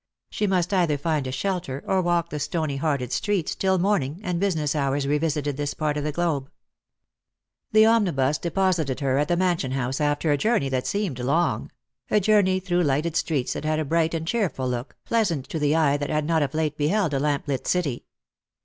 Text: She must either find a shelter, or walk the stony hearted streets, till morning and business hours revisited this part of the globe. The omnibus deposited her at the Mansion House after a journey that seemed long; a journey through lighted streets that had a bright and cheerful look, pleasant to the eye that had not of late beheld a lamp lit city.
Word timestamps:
She 0.31 0.47
must 0.47 0.73
either 0.73 0.97
find 0.97 1.27
a 1.27 1.31
shelter, 1.31 1.83
or 1.85 2.01
walk 2.01 2.29
the 2.31 2.39
stony 2.39 2.77
hearted 2.77 3.11
streets, 3.11 3.53
till 3.53 3.77
morning 3.77 4.19
and 4.23 4.39
business 4.39 4.73
hours 4.73 5.05
revisited 5.05 5.57
this 5.57 5.75
part 5.75 5.95
of 5.95 6.03
the 6.03 6.11
globe. 6.11 6.49
The 7.71 7.85
omnibus 7.85 8.39
deposited 8.39 8.99
her 9.01 9.19
at 9.19 9.27
the 9.27 9.37
Mansion 9.37 9.73
House 9.73 10.01
after 10.01 10.31
a 10.31 10.39
journey 10.39 10.69
that 10.69 10.87
seemed 10.87 11.19
long; 11.19 11.71
a 12.09 12.19
journey 12.19 12.59
through 12.59 12.81
lighted 12.81 13.15
streets 13.15 13.53
that 13.53 13.63
had 13.63 13.77
a 13.77 13.85
bright 13.85 14.15
and 14.15 14.25
cheerful 14.27 14.67
look, 14.67 14.95
pleasant 15.05 15.47
to 15.49 15.59
the 15.59 15.75
eye 15.75 15.97
that 15.97 16.09
had 16.09 16.25
not 16.25 16.41
of 16.41 16.55
late 16.55 16.77
beheld 16.79 17.13
a 17.13 17.19
lamp 17.19 17.47
lit 17.47 17.67
city. 17.67 18.05